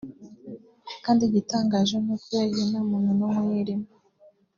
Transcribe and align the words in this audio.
kandi 1.05 1.21
igitangaje 1.29 1.95
n’uko 2.03 2.27
yahiye 2.37 2.63
nta 2.69 2.81
muntu 2.89 3.09
n’umwe 3.17 3.41
uyirimo” 3.47 3.87